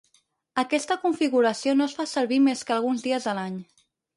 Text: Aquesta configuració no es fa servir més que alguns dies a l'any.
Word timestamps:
Aquesta 0.61 0.97
configuració 1.03 1.75
no 1.81 1.87
es 1.91 1.95
fa 1.99 2.07
servir 2.15 2.41
més 2.49 2.67
que 2.71 2.77
alguns 2.79 3.07
dies 3.09 3.33
a 3.35 3.41
l'any. 3.43 3.65